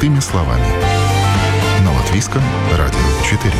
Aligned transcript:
Простыми 0.00 0.20
словами. 0.20 0.64
На 1.84 1.92
Латвийском 1.92 2.40
радио 2.70 2.98
4. 3.22 3.52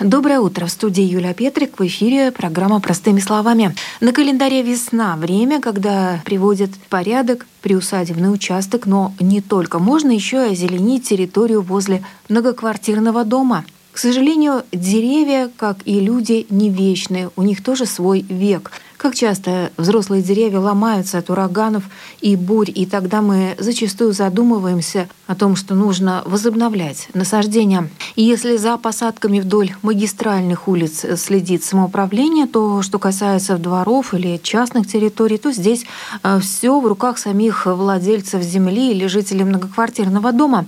Доброе 0.00 0.40
утро. 0.40 0.66
В 0.66 0.70
студии 0.70 1.04
Юлия 1.04 1.32
Петрик. 1.32 1.78
В 1.78 1.86
эфире 1.86 2.32
программа 2.32 2.80
«Простыми 2.80 3.20
словами». 3.20 3.72
На 4.00 4.12
календаре 4.12 4.62
весна. 4.62 5.16
Время, 5.16 5.60
когда 5.60 6.22
приводят 6.24 6.70
порядок 6.88 7.46
приусадебный 7.62 8.34
участок, 8.34 8.86
но 8.86 9.14
не 9.20 9.40
только. 9.40 9.78
Можно 9.78 10.10
еще 10.10 10.48
и 10.48 10.52
озеленить 10.54 11.08
территорию 11.08 11.62
возле 11.62 12.02
многоквартирного 12.28 13.24
дома– 13.24 13.64
к 13.98 14.00
сожалению, 14.00 14.62
деревья, 14.70 15.50
как 15.56 15.78
и 15.84 15.98
люди, 15.98 16.46
не 16.50 16.70
вечные, 16.70 17.30
у 17.34 17.42
них 17.42 17.64
тоже 17.64 17.84
свой 17.84 18.24
век. 18.28 18.70
Как 18.98 19.14
часто 19.14 19.70
взрослые 19.76 20.24
деревья 20.24 20.58
ломаются 20.58 21.18
от 21.18 21.30
ураганов 21.30 21.84
и 22.20 22.34
бурь, 22.34 22.68
и 22.74 22.84
тогда 22.84 23.22
мы 23.22 23.54
зачастую 23.56 24.12
задумываемся 24.12 25.08
о 25.28 25.36
том, 25.36 25.54
что 25.54 25.76
нужно 25.76 26.22
возобновлять 26.26 27.08
насаждения. 27.14 27.88
И 28.16 28.24
если 28.24 28.56
за 28.56 28.76
посадками 28.76 29.38
вдоль 29.38 29.70
магистральных 29.82 30.66
улиц 30.66 31.06
следит 31.16 31.62
самоуправление, 31.62 32.48
то 32.48 32.82
что 32.82 32.98
касается 32.98 33.56
дворов 33.56 34.14
или 34.14 34.40
частных 34.42 34.88
территорий, 34.88 35.38
то 35.38 35.52
здесь 35.52 35.86
э, 36.24 36.40
все 36.40 36.80
в 36.80 36.84
руках 36.84 37.18
самих 37.18 37.66
владельцев 37.66 38.42
земли 38.42 38.90
или 38.90 39.06
жителей 39.06 39.44
многоквартирного 39.44 40.32
дома. 40.32 40.66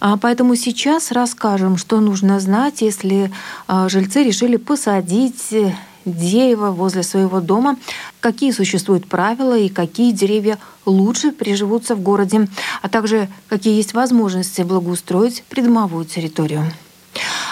А 0.00 0.16
поэтому 0.18 0.54
сейчас 0.54 1.10
расскажем, 1.10 1.76
что 1.76 1.98
нужно 1.98 2.38
знать, 2.38 2.80
если 2.80 3.32
э, 3.66 3.88
жильцы 3.88 4.22
решили 4.22 4.56
посадить 4.56 5.52
дерева 6.04 6.70
возле 6.70 7.02
своего 7.02 7.40
дома, 7.40 7.76
какие 8.20 8.50
существуют 8.50 9.06
правила 9.08 9.58
и 9.58 9.68
какие 9.68 10.12
деревья 10.12 10.58
лучше 10.86 11.32
приживутся 11.32 11.94
в 11.94 12.00
городе, 12.00 12.48
а 12.82 12.88
также 12.88 13.28
какие 13.48 13.76
есть 13.76 13.94
возможности 13.94 14.62
благоустроить 14.62 15.44
придомовую 15.48 16.04
территорию. 16.04 16.64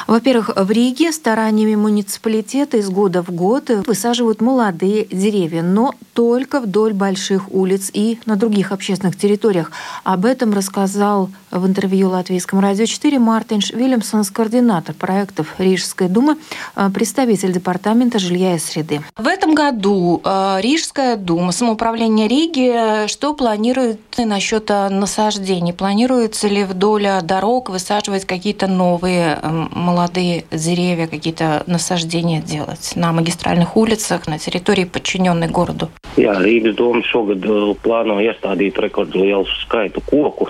Во-первых, 0.07 0.51
в 0.57 0.71
Риге 0.71 1.13
стараниями 1.13 1.75
муниципалитета 1.75 2.79
из 2.79 2.89
года 2.91 3.23
в 3.23 3.31
год 3.31 3.71
высаживают 3.87 4.41
молодые 4.41 5.05
деревья, 5.05 5.63
но 5.63 5.95
только 6.15 6.61
вдоль 6.61 6.93
больших 6.93 7.53
улиц 7.53 7.91
и 7.93 8.19
на 8.27 8.37
других 8.37 8.73
общественных 8.73 9.17
территориях. 9.17 9.71
Об 10.05 10.25
этом 10.25 10.53
рассказал 10.53 11.31
в 11.51 11.67
интервью 11.67 12.11
Латвийскому 12.11 12.61
радио 12.61 12.87
4 12.87 13.19
Мартинш 13.19 13.71
Вильямсонс, 13.71 14.31
координатор 14.31 14.95
проектов 14.95 15.55
Рижской 15.59 16.09
думы, 16.09 16.37
э, 16.77 16.91
представитель 16.93 17.53
департамента 17.53 18.19
жилья 18.19 18.55
и 18.55 18.59
среды. 18.59 19.03
В 19.17 19.27
этом 19.27 19.55
году 19.55 20.21
э, 20.25 20.59
Рижская 20.61 21.17
дума, 21.17 21.53
самоуправление 21.53 22.29
Риги, 22.29 23.07
что 23.09 23.35
планирует 23.35 24.01
насчет 24.19 24.69
насаждений? 24.69 25.73
Планируется 25.73 26.49
ли 26.49 26.65
вдоль 26.65 27.09
дорог 27.23 27.71
высаживать 27.71 28.27
какие-то 28.27 28.67
новые 28.67 29.39
молодые 29.51 30.45
деревья, 30.51 31.07
какие-то 31.07 31.63
насаждения 31.67 32.41
делать 32.41 32.93
на 32.95 33.13
магистральных 33.13 33.77
улицах, 33.77 34.27
на 34.27 34.39
территории, 34.39 34.85
подчиненной 34.85 35.49
городу? 35.49 35.91
Jā, 36.19 36.35
Rīgas 36.43 36.75
doma 36.75 37.05
šogad 37.07 37.45
plāno 37.85 38.17
iestādīt 38.19 38.79
rekordlielu 38.83 39.47
skaitu 39.63 40.03
koku. 40.03 40.49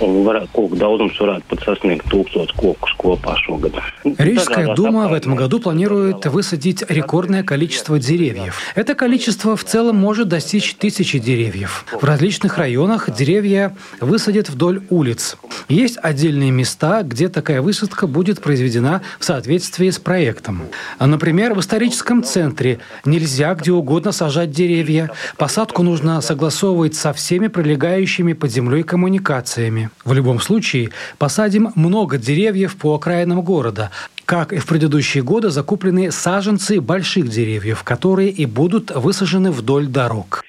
Varētu, 0.00 0.48
koku 0.54 0.78
daudzums 0.80 1.18
varētu 1.20 1.44
pat 1.50 1.64
sasniegt 1.66 2.08
tūkstots 2.08 2.54
kokus 2.56 2.94
kopā 2.96 3.36
šogad. 3.44 3.76
Рижская 4.04 4.74
дума 4.74 5.08
в 5.08 5.12
этом 5.12 5.34
году 5.36 5.60
планирует 5.60 6.24
высадить 6.26 6.82
рекордное 6.88 7.42
количество 7.42 7.98
деревьев. 7.98 8.58
Это 8.74 8.94
количество 8.94 9.56
в 9.56 9.64
целом 9.64 9.96
может 9.96 10.28
достичь 10.28 10.74
тысячи 10.74 11.18
деревьев. 11.18 11.84
В 11.92 12.04
различных 12.04 12.56
районах 12.56 13.14
деревья 13.14 13.76
высадят 14.00 14.48
вдоль 14.48 14.82
улиц. 14.88 15.36
Есть 15.68 15.98
отдельные 16.02 16.50
места, 16.50 17.02
где 17.02 17.28
такая 17.28 17.60
высадка 17.60 18.06
будет 18.06 18.33
произведена 18.40 19.02
в 19.18 19.24
соответствии 19.24 19.90
с 19.90 19.98
проектом. 19.98 20.62
Например, 20.98 21.54
в 21.54 21.60
историческом 21.60 22.22
центре 22.22 22.78
нельзя 23.04 23.54
где 23.54 23.72
угодно 23.72 24.12
сажать 24.12 24.50
деревья. 24.50 25.10
Посадку 25.36 25.82
нужно 25.82 26.20
согласовывать 26.20 26.94
со 26.94 27.12
всеми 27.12 27.48
пролегающими 27.48 28.32
под 28.32 28.50
землей 28.50 28.82
коммуникациями. 28.82 29.90
В 30.04 30.12
любом 30.12 30.40
случае, 30.40 30.90
посадим 31.18 31.72
много 31.74 32.18
деревьев 32.18 32.76
по 32.76 32.94
окраинам 32.94 33.42
города, 33.42 33.90
как 34.24 34.52
и 34.52 34.58
в 34.58 34.66
предыдущие 34.66 35.22
годы, 35.22 35.50
закуплены 35.50 36.10
саженцы 36.10 36.80
больших 36.80 37.28
деревьев, 37.28 37.82
которые 37.82 38.30
и 38.30 38.46
будут 38.46 38.90
высажены 38.90 39.50
вдоль 39.50 39.86
дорог. 39.86 40.43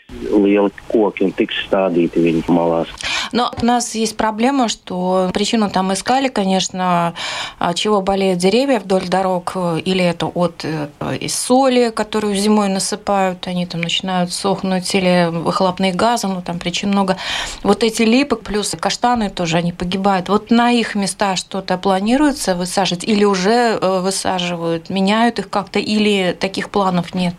Но 3.32 3.52
у 3.62 3.66
нас 3.66 3.96
есть 3.96 4.18
проблема, 4.18 4.68
что 4.68 5.30
причину 5.34 5.70
там 5.70 5.94
искали, 5.94 6.28
конечно, 6.28 7.14
а, 7.60 7.74
чего 7.74 8.02
болеют 8.02 8.40
деревья 8.40 8.80
вдоль 8.80 9.08
дорог, 9.08 9.56
или 9.56 10.04
это 10.04 10.28
от 10.28 10.64
э, 10.64 10.88
соли, 11.28 11.92
которую 11.94 12.36
зимой 12.36 12.70
насыпают, 12.70 13.48
они 13.48 13.66
там 13.66 13.82
начинают 13.82 14.32
сохнуть, 14.32 14.94
или 14.96 15.30
выхлопные 15.32 15.94
газы, 15.94 16.28
ну 16.28 16.42
там 16.42 16.60
причин 16.60 16.90
много. 16.90 17.18
Вот 17.64 17.84
эти 17.84 18.04
липы 18.04 18.36
плюс 18.36 18.76
каштаны 18.80 19.30
тоже, 19.30 19.58
они 19.58 19.72
погибают. 19.72 20.30
Вот 20.30 20.52
на 20.52 20.72
их 20.72 20.96
места 20.96 21.36
что-то 21.36 21.78
планируется 21.78 22.56
высаживать 22.56 23.04
или 23.04 23.24
уже 23.24 23.76
Э, 23.82 24.00
высаживают? 24.00 24.90
Меняют 24.90 25.40
их 25.40 25.50
как-то 25.50 25.80
или 25.80 26.36
таких 26.40 26.70
планов 26.70 27.14
нет? 27.14 27.36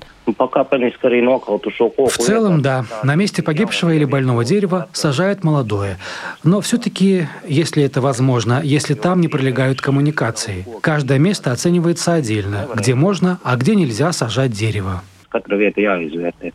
В 2.09 2.19
целом, 2.19 2.62
да. 2.62 2.84
На 3.03 3.14
месте 3.14 3.42
погибшего 3.42 3.91
или 3.91 4.04
больного 4.04 4.44
дерева 4.44 4.88
сажают 4.92 5.44
молодое. 5.44 5.98
Но 6.42 6.60
все-таки, 6.60 7.28
если 7.47 7.84
это 7.84 8.00
возможно, 8.00 8.60
если 8.62 8.94
там 8.94 9.20
не 9.20 9.28
пролегают 9.28 9.81
коммуникации, 9.81 10.66
каждое 10.81 11.19
место 11.19 11.53
оценивается 11.53 12.14
отдельно, 12.14 12.69
где 12.75 12.94
можно, 12.94 13.38
а 13.42 13.56
где 13.56 13.75
нельзя 13.75 14.12
сажать 14.12 14.53
дерево. 14.53 15.03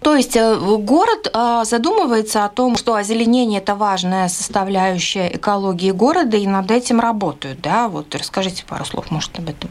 То 0.02 0.16
есть 0.16 0.36
э, 0.36 0.56
город 0.80 1.30
а, 1.34 1.64
задумывается 1.66 2.46
о 2.46 2.50
том, 2.50 2.78
что 2.78 2.96
озеленение– 2.96 3.60
это 3.62 3.76
важная 3.76 4.28
составляющая 4.28 5.28
экологии 5.36 5.92
города, 5.92 6.38
и 6.38 6.48
над 6.48 6.72
этим 6.72 7.00
работают, 7.00 7.62
да? 7.62 7.90
Вот 7.90 8.16
расскажите 8.16 8.64
пару 8.68 8.86
слов, 8.86 9.12
может, 9.12 9.38
об 9.38 9.50
этом. 9.50 9.70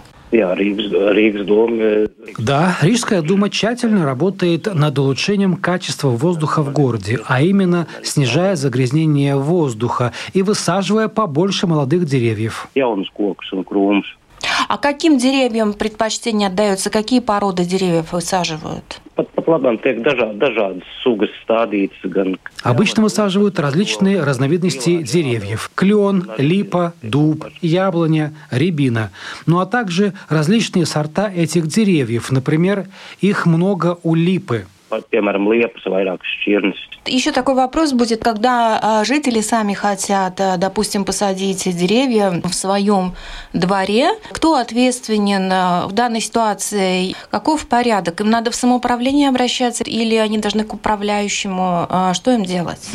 Да, 2.39 2.77
Рижская 2.83 3.21
дума 3.23 3.51
тщательно 3.51 4.05
работает 4.05 4.73
над 4.73 4.99
улучшением 4.99 5.57
качества 5.57 6.09
воздуха 6.09 6.63
в 6.63 6.73
городе, 6.73 7.19
а 7.27 7.43
именно 7.43 7.89
снижая 8.03 8.55
загрязнение 8.55 9.37
воздуха 9.37 10.13
и 10.33 10.43
высаживая 10.43 11.09
побольше 11.09 11.67
молодых 11.67 12.05
деревьев. 12.05 12.69
А 14.69 14.79
каким 14.79 15.19
деревьям 15.19 15.73
предпочтение 15.73 16.49
отдается? 16.49 16.91
Какие 16.91 17.21
породы 17.21 17.65
деревьев 17.65 18.13
высаживают? 18.13 19.01
Обычно 22.63 23.03
высаживают 23.03 23.59
различные 23.59 24.23
разновидности 24.23 25.03
деревьев. 25.03 25.71
Клен, 25.75 26.31
липа, 26.39 26.95
дуб, 27.03 27.47
яблоня, 27.61 28.33
рябина. 28.51 29.11
Ну 29.47 29.61
а 29.61 29.67
также 29.67 30.15
различные 30.29 30.87
сорта 30.87 31.31
этих 31.31 31.67
деревьев. 31.67 32.31
Например, 32.31 32.87
их 33.21 33.47
много 33.47 33.99
у 34.03 34.15
липы– 34.15 34.67
piemēram, 35.11 35.47
liepas. 35.53 35.83
Еще 37.07 37.33
такой 37.33 37.55
вопрос 37.55 37.93
будет, 37.93 38.23
когда 38.23 38.79
а, 38.83 39.05
жители 39.05 39.41
сами 39.41 39.73
хотят, 39.73 40.41
а, 40.41 40.57
допустим, 40.57 41.05
посадить 41.05 41.65
деревья 41.77 42.41
в 42.45 42.53
своем 42.53 43.15
дворе, 43.53 44.11
кто 44.31 44.55
ответственен 44.57 45.51
а, 45.53 45.87
в 45.87 45.93
данной 45.93 46.21
ситуации, 46.21 47.15
каков 47.31 47.67
порядок? 47.67 48.21
Им 48.21 48.31
надо 48.31 48.51
в 48.51 48.55
самоуправление 48.55 49.29
обращаться 49.29 49.83
или 49.85 50.15
они 50.17 50.39
должны 50.39 50.65
к 50.65 50.75
управляющему? 50.75 52.13
Что 52.13 52.33
им 52.33 52.45
делать? 52.45 52.89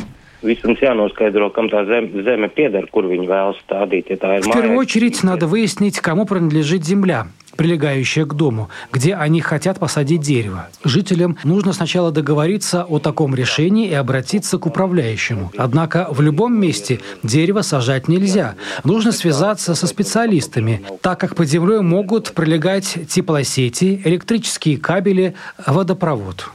Visam 0.46 0.76
jānoskaidro, 0.80 1.50
kam 1.56 1.70
tā 1.72 1.86
zeme, 1.90 2.24
zeme 2.26 2.50
pieder, 2.54 2.86
kur 2.92 3.10
viņi 3.10 3.28
vēlas 3.30 3.62
stādīt. 3.66 4.12
Ja 4.14 4.40
В 4.42 4.54
первую 4.54 4.78
очередь 4.78 5.24
надо 5.24 5.48
выяснить, 5.48 6.00
кому 6.00 6.26
принадлежит 6.26 6.86
земля 6.86 7.28
прилегающая 7.56 8.26
к 8.26 8.34
дому, 8.34 8.70
где 8.92 9.16
они 9.16 9.42
хотят 9.42 9.80
посадить 9.80 10.22
дерево. 10.22 10.68
Жителям 10.84 11.38
нужно 11.44 11.74
сначала 11.74 12.12
договориться 12.12 12.84
о 12.84 13.00
таком 13.00 13.36
решении 13.36 13.88
и 13.88 13.94
обратиться 13.94 14.58
к 14.58 14.66
управляющему. 14.66 15.52
Однако 15.58 16.08
в 16.10 16.22
любом 16.22 16.60
месте 16.60 17.00
дерево 17.24 17.62
сажать 17.62 18.08
нельзя. 18.08 18.56
Нужно 18.84 19.12
связаться 19.12 19.76
со 19.76 19.88
специалистами, 19.88 20.82
так 21.02 21.20
как 21.20 21.36
под 21.36 21.48
землей 21.48 21.82
могут 21.82 22.34
пролегать 22.34 22.98
теплосети, 23.10 24.02
электрические 24.04 24.78
кабели, 24.78 25.36
водопровод. 25.66 26.50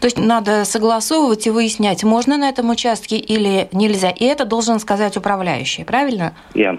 То 0.00 0.06
есть 0.06 0.18
надо 0.18 0.64
согласовывать 0.64 1.46
и 1.46 1.50
выяснять, 1.50 2.04
можно 2.04 2.36
на 2.36 2.48
этом 2.48 2.70
участке 2.70 3.16
или 3.16 3.68
нельзя. 3.72 4.10
И 4.10 4.24
это 4.24 4.44
должен 4.44 4.78
сказать 4.78 5.16
управляющий, 5.16 5.84
правильно? 5.84 6.34
Я. 6.54 6.72
Yeah. 6.72 6.78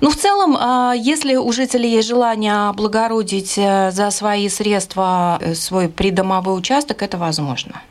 Ну, 0.00 0.10
в 0.10 0.16
целом, 0.16 0.56
а, 0.58 0.92
если 0.94 1.36
у 1.36 1.50
жителей 1.52 1.90
есть 1.90 2.08
желание 2.08 2.68
облагородить 2.68 3.54
э, 3.56 3.90
за 3.90 4.10
свои 4.10 4.48
средства 4.48 5.38
э, 5.40 5.54
свой 5.54 5.88
придомовой 5.88 6.56
участок, 6.56 7.02
это 7.02 7.16
возможно. 7.16 7.82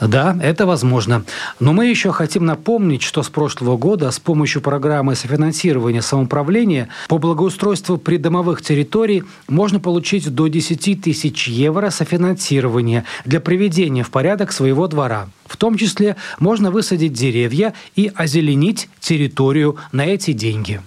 Да, 0.00 0.36
это 0.40 0.66
возможно. 0.66 1.24
Но 1.58 1.72
мы 1.72 1.86
еще 1.86 2.12
хотим 2.12 2.46
напомнить, 2.46 3.02
что 3.02 3.22
с 3.22 3.28
прошлого 3.28 3.76
года 3.76 4.10
с 4.10 4.20
помощью 4.20 4.62
программы 4.62 5.16
софинансирования 5.16 6.02
самоуправления 6.02 6.88
по 7.08 7.18
благоустройству 7.18 7.98
придомовых 7.98 8.62
территорий 8.62 9.24
можно 9.48 9.80
получить 9.80 10.32
до 10.32 10.46
10 10.46 11.02
тысяч 11.02 11.48
евро 11.48 11.90
софинансирования 11.90 13.04
для 13.24 13.40
приведения 13.40 14.04
в 14.04 14.10
порядок 14.10 14.52
своего 14.52 14.86
двора. 14.86 15.28
В 15.46 15.56
том 15.56 15.76
числе 15.76 16.16
можно 16.38 16.70
высадить 16.70 17.12
деревья 17.12 17.74
и 17.96 18.12
озеленить 18.14 18.88
территорию 19.00 19.76
на 19.92 20.06
эти 20.06 20.32
деньги. 20.32 20.80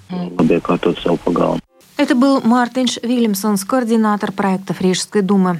Это 1.97 2.15
был 2.15 2.41
Мартинш 2.41 2.97
Вильямсонс, 3.03 3.63
координатор 3.65 4.31
проектов 4.31 4.81
Рижской 4.81 5.21
думы. 5.21 5.59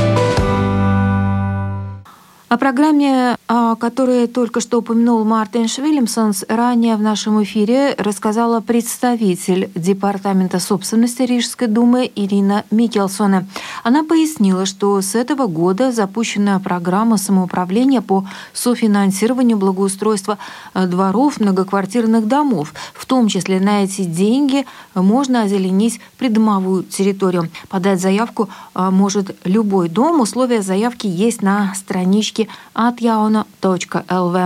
О 2.51 2.57
программе, 2.57 3.37
о 3.47 3.77
которой 3.77 4.27
только 4.27 4.59
что 4.59 4.79
упомянул 4.79 5.23
Мартин 5.23 5.69
Швиллимсонс, 5.69 6.43
ранее 6.49 6.97
в 6.97 7.01
нашем 7.01 7.41
эфире 7.43 7.95
рассказала 7.97 8.59
представитель 8.59 9.71
Департамента 9.73 10.59
собственности 10.59 11.21
Рижской 11.21 11.69
думы 11.69 12.11
Ирина 12.13 12.65
Микелсона. 12.69 13.47
Она 13.85 14.03
пояснила, 14.03 14.65
что 14.65 14.99
с 14.99 15.15
этого 15.15 15.47
года 15.47 15.93
запущена 15.93 16.59
программа 16.59 17.15
самоуправления 17.15 18.01
по 18.01 18.25
софинансированию 18.51 19.55
благоустройства 19.55 20.37
э, 20.73 20.87
дворов 20.87 21.39
многоквартирных 21.39 22.27
домов. 22.27 22.73
В 22.93 23.05
том 23.05 23.29
числе 23.29 23.61
на 23.61 23.85
эти 23.85 24.01
деньги 24.01 24.65
можно 24.93 25.43
озеленить 25.43 26.01
придомовую 26.17 26.83
территорию. 26.83 27.49
Подать 27.69 28.01
заявку 28.01 28.49
э, 28.75 28.89
может 28.89 29.37
любой 29.45 29.87
дом. 29.87 30.19
Условия 30.19 30.61
заявки 30.61 31.07
есть 31.07 31.41
на 31.41 31.73
страничке 31.75 32.40
atjauna.lv. 32.75 34.37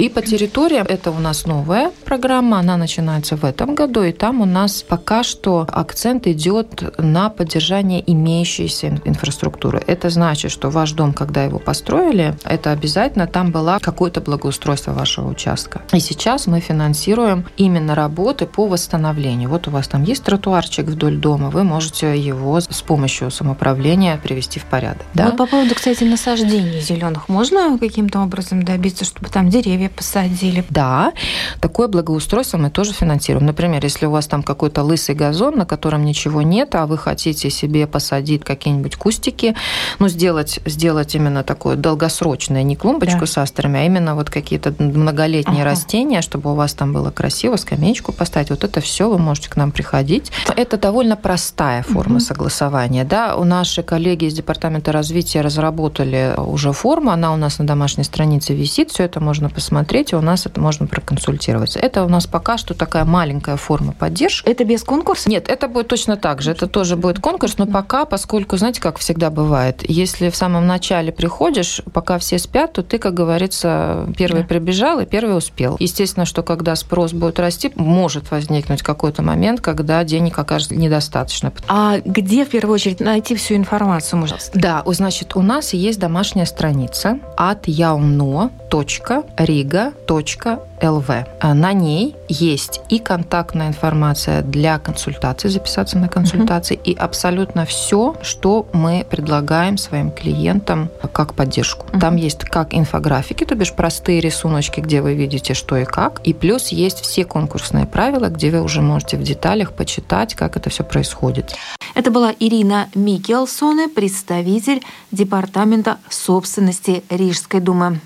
И 0.00 0.08
по 0.08 0.22
территориям 0.22 0.86
это 0.88 1.10
у 1.10 1.18
нас 1.18 1.44
новая 1.44 1.90
программа, 2.06 2.58
она 2.58 2.78
начинается 2.78 3.36
в 3.36 3.44
этом 3.44 3.74
году, 3.74 4.02
и 4.02 4.12
там 4.12 4.40
у 4.40 4.46
нас 4.46 4.82
пока 4.82 5.22
что 5.22 5.66
акцент 5.70 6.26
идет 6.26 6.98
на 6.98 7.28
поддержание 7.28 8.02
имеющейся 8.10 8.98
инфраструктуры. 9.04 9.82
Это 9.86 10.08
значит, 10.08 10.52
что 10.52 10.70
ваш 10.70 10.92
дом, 10.92 11.12
когда 11.12 11.44
его 11.44 11.58
построили, 11.58 12.34
это 12.44 12.70
обязательно 12.70 13.26
там 13.26 13.50
было 13.50 13.78
какое-то 13.78 14.22
благоустройство 14.22 14.92
вашего 14.92 15.28
участка. 15.28 15.82
И 15.92 16.00
сейчас 16.00 16.46
мы 16.46 16.60
финансируем 16.60 17.44
именно 17.58 17.94
работы 17.94 18.46
по 18.46 18.66
восстановлению. 18.66 19.50
Вот 19.50 19.68
у 19.68 19.70
вас 19.70 19.86
там 19.86 20.04
есть 20.04 20.24
тротуарчик 20.24 20.86
вдоль 20.86 21.18
дома, 21.18 21.50
вы 21.50 21.62
можете 21.62 22.18
его 22.18 22.58
с 22.58 22.80
помощью 22.80 23.30
самоуправления 23.30 24.16
привести 24.16 24.60
в 24.60 24.64
порядок. 24.64 25.04
Да? 25.12 25.26
Вот 25.26 25.36
по 25.36 25.46
поводу, 25.46 25.74
кстати, 25.74 26.04
насаждений 26.04 26.80
зеленых, 26.80 27.28
можно 27.28 27.76
каким-то 27.78 28.20
образом 28.20 28.62
добиться, 28.62 29.04
чтобы 29.04 29.28
там 29.28 29.50
деревья 29.50 29.89
посадили. 29.90 30.64
Да, 30.70 31.12
такое 31.60 31.88
благоустройство 31.88 32.58
мы 32.58 32.70
тоже 32.70 32.92
финансируем. 32.92 33.46
Например, 33.46 33.82
если 33.82 34.06
у 34.06 34.10
вас 34.10 34.26
там 34.26 34.42
какой-то 34.42 34.82
лысый 34.82 35.14
газон, 35.14 35.56
на 35.56 35.66
котором 35.66 36.04
ничего 36.04 36.42
нет, 36.42 36.74
а 36.74 36.86
вы 36.86 36.98
хотите 36.98 37.50
себе 37.50 37.86
посадить 37.86 38.44
какие-нибудь 38.44 38.96
кустики, 38.96 39.54
ну, 39.98 40.08
сделать, 40.08 40.60
сделать 40.66 41.14
именно 41.14 41.42
такое 41.42 41.76
долгосрочное, 41.76 42.62
не 42.62 42.76
клумбочку 42.76 43.20
да. 43.20 43.26
с 43.26 43.38
астрами, 43.38 43.80
а 43.80 43.84
именно 43.84 44.14
вот 44.14 44.30
какие-то 44.30 44.74
многолетние 44.78 45.62
ага. 45.62 45.70
растения, 45.70 46.22
чтобы 46.22 46.52
у 46.52 46.54
вас 46.54 46.74
там 46.74 46.92
было 46.92 47.10
красиво, 47.10 47.56
скамеечку 47.56 48.12
поставить. 48.12 48.50
Вот 48.50 48.64
это 48.64 48.80
все 48.80 49.08
вы 49.08 49.18
можете 49.18 49.50
к 49.50 49.56
нам 49.56 49.72
приходить. 49.72 50.30
Это 50.56 50.76
довольно 50.76 51.16
простая 51.16 51.82
форма 51.82 52.16
угу. 52.16 52.20
согласования. 52.20 53.04
Да, 53.04 53.36
у 53.36 53.44
наши 53.44 53.82
коллеги 53.82 54.26
из 54.26 54.34
Департамента 54.34 54.92
развития 54.92 55.40
разработали 55.40 56.34
уже 56.36 56.72
форму, 56.72 57.10
она 57.10 57.32
у 57.32 57.36
нас 57.36 57.58
на 57.58 57.66
домашней 57.66 58.04
странице 58.04 58.54
висит, 58.54 58.90
все 58.90 59.04
это 59.04 59.20
можно 59.20 59.48
посмотреть 59.48 59.69
посмотреть, 59.70 60.12
и 60.12 60.16
у 60.16 60.20
нас 60.20 60.46
это 60.46 60.60
можно 60.60 60.88
проконсультироваться. 60.88 61.78
Это 61.78 62.04
у 62.04 62.08
нас 62.08 62.26
пока 62.26 62.58
что 62.58 62.74
такая 62.74 63.04
маленькая 63.04 63.56
форма 63.56 63.92
поддержки. 63.92 64.48
Это 64.48 64.64
без 64.64 64.82
конкурса? 64.82 65.30
Нет, 65.30 65.48
это 65.48 65.68
будет 65.68 65.86
точно 65.86 66.16
так 66.16 66.42
же. 66.42 66.50
Это 66.50 66.66
тоже 66.66 66.96
будет 66.96 67.20
конкурс, 67.20 67.56
но 67.56 67.66
пока, 67.66 68.04
поскольку, 68.04 68.56
знаете, 68.56 68.80
как 68.80 68.98
всегда 68.98 69.30
бывает, 69.30 69.84
если 69.88 70.28
в 70.28 70.34
самом 70.34 70.66
начале 70.66 71.12
приходишь, 71.12 71.82
пока 71.92 72.18
все 72.18 72.40
спят, 72.40 72.72
то 72.72 72.82
ты, 72.82 72.98
как 72.98 73.14
говорится, 73.14 74.08
первый 74.16 74.42
да. 74.42 74.48
прибежал 74.48 74.98
и 74.98 75.06
первый 75.06 75.36
успел. 75.36 75.76
Естественно, 75.78 76.26
что 76.26 76.42
когда 76.42 76.74
спрос 76.74 77.12
будет 77.12 77.38
расти, 77.38 77.70
может 77.76 78.32
возникнуть 78.32 78.82
какой-то 78.82 79.22
момент, 79.22 79.60
когда 79.60 80.02
денег 80.02 80.36
окажется 80.36 80.74
недостаточно. 80.74 81.52
А 81.68 81.98
где, 82.04 82.44
в 82.44 82.48
первую 82.48 82.74
очередь, 82.74 82.98
найти 82.98 83.36
всю 83.36 83.54
информацию? 83.54 84.18
Можно? 84.18 84.38
Да, 84.52 84.82
значит, 84.86 85.36
у 85.36 85.42
нас 85.42 85.74
есть 85.74 86.00
домашняя 86.00 86.46
страница 86.46 87.20
от 87.36 87.68
yaumno.ri 87.68 89.59
riga.lv. 89.60 91.26
А 91.40 91.54
на 91.54 91.72
ней 91.72 92.16
есть 92.28 92.80
и 92.88 92.98
контактная 92.98 93.68
информация 93.68 94.42
для 94.42 94.78
консультации, 94.78 95.48
записаться 95.48 95.98
на 95.98 96.08
консультации, 96.08 96.76
угу. 96.76 96.82
и 96.84 96.94
абсолютно 96.94 97.66
все, 97.66 98.16
что 98.22 98.66
мы 98.72 99.06
предлагаем 99.08 99.76
своим 99.78 100.10
клиентам 100.10 100.90
как 101.12 101.34
поддержку. 101.34 101.86
Угу. 101.92 102.00
Там 102.00 102.16
есть 102.16 102.44
как 102.44 102.74
инфографики, 102.74 103.44
то 103.44 103.54
бишь 103.54 103.72
простые 103.72 104.20
рисуночки, 104.20 104.80
где 104.80 105.02
вы 105.02 105.14
видите, 105.14 105.54
что 105.54 105.76
и 105.76 105.84
как, 105.84 106.20
и 106.24 106.32
плюс 106.32 106.68
есть 106.68 107.00
все 107.00 107.24
конкурсные 107.24 107.86
правила, 107.86 108.28
где 108.28 108.50
вы 108.50 108.62
уже 108.62 108.80
можете 108.80 109.16
в 109.16 109.22
деталях 109.22 109.72
почитать, 109.72 110.34
как 110.34 110.56
это 110.56 110.70
все 110.70 110.84
происходит. 110.84 111.54
Это 111.94 112.10
была 112.10 112.32
Ирина 112.38 112.88
Микелсоне, 112.94 113.88
представитель 113.88 114.82
Департамента 115.10 115.98
собственности 116.08 117.02
Рижской 117.10 117.60
думы. 117.60 118.00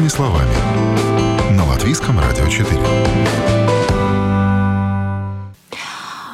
Простыми 0.00 0.08
словами. 0.08 1.56
На 1.58 1.66
Латвийском 1.66 2.18
радио 2.18 2.46
4. 2.46 2.80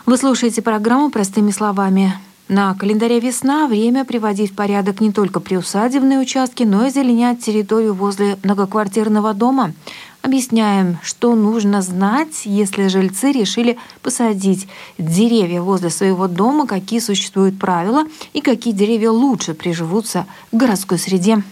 Вы 0.06 0.16
слушаете 0.16 0.62
программу 0.62 1.10
«Простыми 1.10 1.50
словами». 1.50 2.14
На 2.46 2.74
календаре 2.74 3.18
весна 3.18 3.66
время 3.66 4.04
приводить 4.04 4.52
в 4.52 4.54
порядок 4.54 5.00
не 5.00 5.10
только 5.10 5.40
приусадебные 5.40 6.20
участки, 6.20 6.62
но 6.62 6.86
и 6.86 6.90
зеленять 6.90 7.44
территорию 7.44 7.94
возле 7.94 8.38
многоквартирного 8.44 9.34
дома– 9.34 9.72
Объясняем, 10.26 10.98
что 11.04 11.36
нужно 11.36 11.82
знать, 11.82 12.46
если 12.46 12.88
жильцы 12.88 13.30
решили 13.30 13.78
посадить 14.02 14.66
деревья 14.98 15.62
возле 15.62 15.88
своего 15.88 16.26
дома, 16.26 16.66
какие 16.66 16.98
существуют 16.98 17.60
правила 17.60 18.02
и 18.32 18.40
какие 18.40 18.72
деревья 18.72 19.12
лучше 19.12 19.54
приживутся 19.54 20.26
в 20.50 20.56
городской 20.56 20.98
среде. 20.98 21.44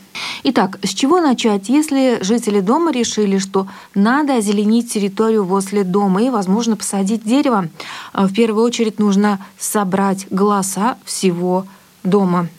Итак, 0.43 0.81
с 0.83 0.88
чего 0.88 1.21
начать, 1.21 1.69
если 1.69 2.19
жители 2.23 2.59
дома 2.59 2.90
решили, 2.90 3.38
что 3.38 3.69
надо 3.95 4.38
озеленить 4.38 4.93
территорию 4.93 5.45
возле 5.45 5.85
дома 5.85 6.25
и, 6.25 6.31
возможно, 6.31 6.75
посадить 6.75 7.23
дерево? 7.23 7.69
В 8.12 8.35
первую 8.35 8.64
очередь 8.64 8.99
нужно 8.99 9.38
собрать 9.57 10.26
голоса 10.31 10.99
всего. 11.04 11.64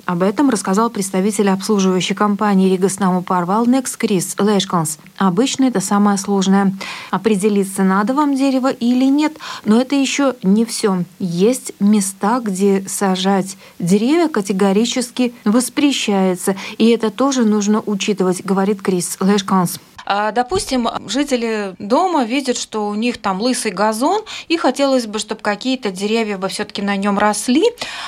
Об 0.05 0.23
этом 0.23 0.49
рассказал 0.49 0.89
представитель 0.89 1.49
обслуживающей 1.49 2.15
компании 2.15 2.71
Ригоснаму 2.71 3.21
Парвалнекс 3.21 3.95
Крис 3.95 4.35
Лешканс. 4.39 4.97
Обычно 5.17 5.65
это 5.65 5.81
самое 5.81 6.17
сложное. 6.17 6.73
Определиться, 7.11 7.83
надо 7.83 8.15
вам 8.15 8.35
дерево 8.35 8.71
или 8.71 9.05
нет. 9.05 9.37
Но 9.63 9.79
это 9.79 9.95
еще 9.95 10.33
не 10.41 10.65
все. 10.65 11.03
Есть 11.19 11.73
места, 11.79 12.39
где 12.39 12.83
сажать 12.87 13.55
деревья 13.77 14.29
категорически 14.29 15.35
воспрещается. 15.45 16.55
И 16.79 16.87
это 16.89 17.11
тоже 17.11 17.45
нужно 17.45 17.83
учитывать, 17.85 18.43
говорит 18.43 18.81
Крис 18.81 19.17
Лешканс. 19.21 19.79
А, 20.05 20.31
допустим, 20.31 20.87
жители 21.07 21.75
дома 21.79 22.23
видят, 22.23 22.57
что 22.57 22.87
у 22.87 22.95
них 22.95 23.17
там 23.17 23.41
лысый 23.41 23.71
газон, 23.71 24.21
и 24.47 24.57
хотелось 24.57 25.07
бы, 25.07 25.19
чтобы 25.19 25.41
какие-то 25.41 25.91
деревья 25.91 26.37
бы 26.37 26.47
все-таки 26.47 26.81
на 26.81 26.95
нем 26.95 27.17
росли. 27.17 27.63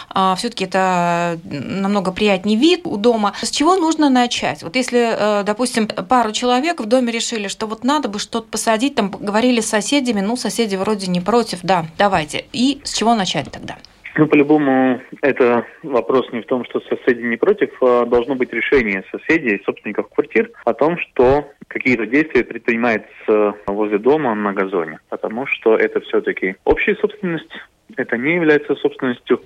А, 0.10 0.36
все-таки 0.36 0.66
это 0.66 1.40
намного 1.44 2.12
приятнее 2.12 2.58
вид 2.58 2.82
у 2.86 2.98
дома. 2.98 3.34
С 3.42 3.50
чего 3.50 3.76
нужно 3.76 4.10
начать? 4.10 4.64
Вот 4.64 4.76
если, 4.76 5.16
э, 5.18 5.44
допустим, 5.44 5.88
пару 5.88 6.32
человек 6.32 6.80
в 6.80 6.86
доме 6.86 7.12
решили, 7.12 7.48
что 7.48 7.68
вот 7.68 7.84
надо 7.84 8.10
бы 8.10 8.20
что-то 8.20 8.48
посадить, 8.48 8.96
там 8.96 9.10
говорили 9.12 9.62
с 9.62 9.68
соседями, 9.68 10.22
ну, 10.22 10.38
соседи 10.38 10.76
вроде 10.76 11.08
не 11.08 11.22
против, 11.22 11.60
да, 11.64 11.86
давайте. 11.98 12.46
И 12.54 12.82
с 12.84 12.94
чего 12.94 13.16
начать 13.16 13.52
тогда? 13.52 13.78
Ну, 14.18 14.26
по-любому, 14.26 15.00
это 15.22 15.64
вопрос 15.84 16.32
не 16.32 16.42
в 16.42 16.48
том, 16.48 16.66
что 16.66 16.80
соседи 16.82 17.22
не 17.22 17.38
против, 17.38 17.70
а 17.82 18.04
должно 18.06 18.34
быть 18.34 18.52
решение 18.52 19.04
соседей, 19.12 19.62
собственников 19.64 20.10
квартир 20.10 20.50
о 20.66 20.74
том, 20.74 20.98
что 20.98 21.48
какие-то 21.68 22.08
действия 22.08 22.44
предпринимаются 22.44 23.54
возле 23.68 24.00
дома 24.00 24.34
на 24.34 24.54
газоне, 24.54 25.00
потому 25.10 25.46
что 25.46 25.76
это 25.76 26.00
все-таки 26.00 26.56
общая 26.66 26.96
собственность, 26.96 27.52
это 27.96 28.18
не 28.18 28.34
является 28.36 28.74
собственностью 28.76 29.44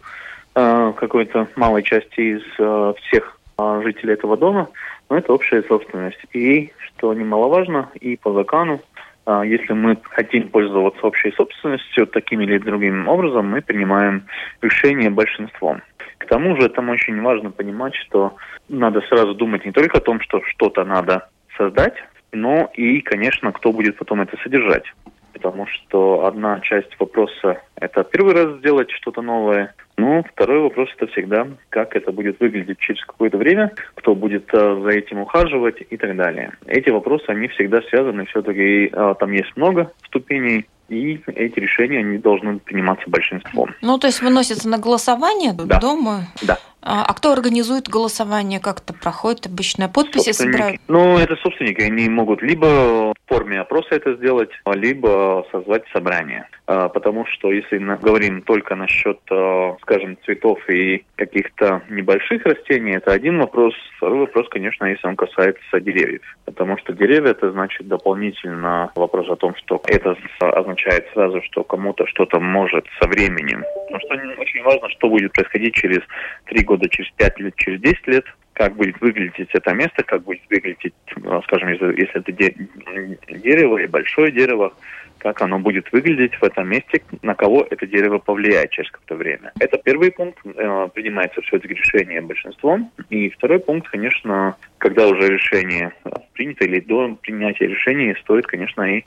э, 0.55 0.93
какой-то 0.95 1.49
малой 1.57 1.83
части 1.83 2.37
из 2.37 2.43
э, 2.57 2.93
всех 3.01 3.37
э, 3.57 3.81
жителей 3.83 4.13
этого 4.13 4.37
дома, 4.37 4.69
но 5.09 5.17
это 5.17 5.33
общая 5.33 5.63
собственность. 5.63 6.23
И, 6.31 6.71
что 6.79 7.13
немаловажно, 7.13 7.89
и 7.99 8.15
по 8.15 8.31
закону 8.31 8.79
если 9.27 9.73
мы 9.73 9.97
хотим 10.09 10.49
пользоваться 10.49 11.05
общей 11.05 11.31
собственностью 11.31 12.07
таким 12.07 12.41
или 12.41 12.57
другим 12.57 13.07
образом, 13.07 13.49
мы 13.49 13.61
принимаем 13.61 14.23
решение 14.61 15.09
большинством. 15.09 15.81
К 16.17 16.25
тому 16.25 16.59
же 16.59 16.69
там 16.69 16.89
очень 16.89 17.21
важно 17.21 17.51
понимать, 17.51 17.95
что 17.95 18.35
надо 18.69 19.01
сразу 19.01 19.33
думать 19.33 19.65
не 19.65 19.71
только 19.71 19.97
о 19.97 20.01
том, 20.01 20.19
что 20.21 20.41
что-то 20.43 20.83
надо 20.83 21.27
создать, 21.57 21.95
но 22.31 22.71
и, 22.73 23.01
конечно, 23.01 23.51
кто 23.51 23.71
будет 23.71 23.97
потом 23.97 24.21
это 24.21 24.37
содержать. 24.37 24.85
Потому 25.33 25.65
что 25.67 26.25
одна 26.25 26.59
часть 26.61 26.99
вопроса– 26.99 27.61
это 27.75 28.03
первый 28.03 28.33
раз 28.33 28.57
сделать 28.57 28.91
что-то 28.91 29.21
новое, 29.21 29.73
ну, 29.97 30.23
второй 30.33 30.61
вопрос 30.61 30.89
это 30.97 31.05
всегда, 31.11 31.47
как 31.69 31.95
это 31.95 32.11
будет 32.11 32.39
выглядеть 32.39 32.79
через 32.79 33.03
какое-то 33.05 33.37
время, 33.37 33.71
кто 33.95 34.15
будет 34.15 34.49
э, 34.51 34.81
за 34.81 34.89
этим 34.89 35.19
ухаживать 35.19 35.83
и 35.87 35.97
так 35.97 36.15
далее. 36.15 36.53
Эти 36.65 36.89
вопросы, 36.89 37.25
они 37.27 37.47
всегда 37.49 37.81
связаны, 37.83 38.25
все-таки 38.25 38.89
э, 38.91 39.15
там 39.19 39.31
есть 39.31 39.55
много 39.55 39.91
ступеней, 40.07 40.65
и 40.89 41.21
эти 41.27 41.59
решения 41.59 41.99
они 41.99 42.17
должны 42.17 42.59
приниматься 42.59 43.09
большинством. 43.09 43.69
Ну, 43.81 43.97
то 43.97 44.07
есть 44.07 44.21
выносится 44.21 44.67
на 44.67 44.77
голосование 44.77 45.53
да. 45.53 45.79
дома? 45.79 46.27
Да. 46.41 46.57
А, 46.81 47.05
а 47.05 47.13
кто 47.13 47.31
организует 47.31 47.87
голосование? 47.87 48.59
Как 48.59 48.79
это 48.79 48.93
проходит? 48.93 49.45
Обычно 49.45 49.87
подписи 49.87 50.31
собирают? 50.31 50.81
Ну, 50.87 51.17
это 51.17 51.35
собственники. 51.37 51.81
Они 51.81 52.09
могут 52.09 52.41
либо 52.41 53.13
форме 53.31 53.61
опроса 53.61 53.87
это 53.91 54.13
сделать, 54.15 54.51
либо 54.73 55.45
созвать 55.51 55.83
собрание. 55.93 56.47
А, 56.67 56.89
потому 56.89 57.25
что 57.25 57.51
если 57.51 57.77
мы 57.77 57.97
говорим 57.97 58.41
только 58.41 58.75
насчет, 58.75 59.19
а, 59.29 59.77
скажем, 59.81 60.17
цветов 60.25 60.59
и 60.69 61.05
каких-то 61.15 61.81
небольших 61.89 62.45
растений, 62.45 62.91
это 62.91 63.13
один 63.13 63.39
вопрос. 63.39 63.73
Второй 63.97 64.19
вопрос, 64.19 64.49
конечно, 64.49 64.85
если 64.85 65.07
он 65.07 65.15
касается 65.15 65.79
деревьев. 65.79 66.21
Потому 66.45 66.77
что 66.77 66.93
деревья 66.93 67.31
это 67.31 67.51
значит 67.51 67.87
дополнительно 67.87 68.91
вопрос 68.95 69.29
о 69.29 69.37
том, 69.37 69.55
что 69.55 69.81
это 69.87 70.17
означает 70.39 71.07
сразу, 71.13 71.41
что 71.43 71.63
кому-то 71.63 72.05
что-то 72.07 72.39
может 72.39 72.85
со 73.01 73.07
временем. 73.07 73.63
Потому 73.87 73.99
что 73.99 74.41
очень 74.41 74.63
важно, 74.63 74.89
что 74.89 75.09
будет 75.09 75.31
происходить 75.31 75.75
через 75.75 75.99
три 76.45 76.63
года, 76.63 76.89
через 76.89 77.09
пять 77.11 77.39
лет, 77.39 77.55
через 77.55 77.79
десять 77.79 78.07
лет, 78.07 78.25
как 78.53 78.75
будет 78.75 78.99
выглядеть 79.01 79.49
это 79.53 79.73
место, 79.73 80.03
как 80.03 80.23
будет 80.23 80.41
выглядеть, 80.49 80.93
ну, 81.15 81.41
скажем, 81.43 81.69
если, 81.69 82.13
это 82.13 82.31
дерево 82.31 83.77
и 83.77 83.87
большое 83.87 84.31
дерево, 84.31 84.73
как 85.21 85.41
оно 85.41 85.59
будет 85.59 85.91
выглядеть 85.91 86.33
в 86.35 86.43
этом 86.43 86.67
месте, 86.67 87.03
на 87.21 87.35
кого 87.35 87.65
это 87.69 87.85
дерево 87.85 88.17
повлияет 88.17 88.71
через 88.71 88.89
какое-то 88.89 89.15
время. 89.15 89.51
Это 89.59 89.77
первый 89.77 90.11
пункт, 90.11 90.39
э, 90.43 90.89
принимается 90.93 91.41
все-таки 91.41 91.75
решение 91.75 92.21
большинством. 92.21 92.91
И 93.09 93.29
второй 93.29 93.59
пункт, 93.59 93.89
конечно, 93.89 94.55
когда 94.79 95.07
уже 95.07 95.27
решение 95.27 95.91
принято 96.33 96.65
или 96.65 96.79
до 96.79 97.15
принятия 97.21 97.67
решения, 97.67 98.15
стоит, 98.21 98.47
конечно, 98.47 98.81
и 98.81 99.03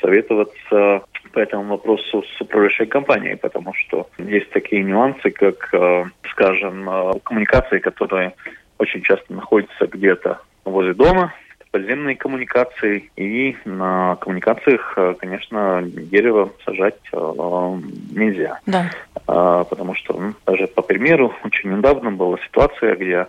советоваться 0.00 1.02
по 1.32 1.38
этому 1.38 1.64
вопросу 1.64 2.22
с 2.22 2.40
управляющей 2.40 2.86
компанией, 2.86 3.36
потому 3.36 3.74
что 3.74 4.08
есть 4.18 4.50
такие 4.50 4.82
нюансы, 4.82 5.30
как, 5.30 5.68
э, 5.74 6.04
скажем, 6.30 6.88
э, 6.88 7.12
коммуникации, 7.22 7.78
которые 7.78 8.32
очень 8.80 9.02
часто 9.02 9.32
находятся 9.32 9.86
где-то 9.86 10.40
возле 10.64 10.94
дома, 10.94 11.34
подземные 11.70 12.16
коммуникации, 12.16 13.10
и 13.16 13.56
на 13.64 14.16
коммуникациях, 14.16 14.94
э, 14.96 15.14
конечно, 15.18 15.82
дерево 15.82 16.50
сажать 16.64 16.98
нельзя. 17.12 18.58
Да. 18.66 18.90
Потому 19.26 19.94
что, 19.94 20.14
ну, 20.14 20.34
даже 20.46 20.66
по 20.66 20.82
примеру, 20.82 21.32
очень 21.44 21.70
недавно 21.70 22.10
была 22.10 22.38
ситуация, 22.38 22.96
где 22.96 23.28